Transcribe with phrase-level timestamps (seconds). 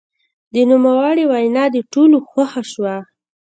[0.53, 2.95] د نوموړي وینا د ټولو خوښه شوه.